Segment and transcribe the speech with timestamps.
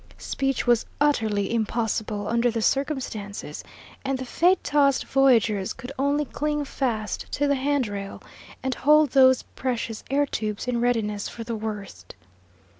[0.17, 3.63] Speech was utterly impossible under the circumstances,
[4.03, 8.19] and the fate tossed voyagers could only cling fast to the hand rail,
[8.63, 12.15] and hold those precious air tubes in readiness for the worst.